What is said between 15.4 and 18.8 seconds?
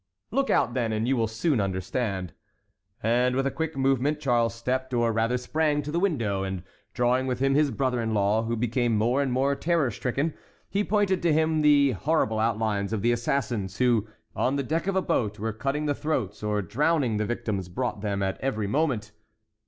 cutting the throats or drowning the victims brought them at every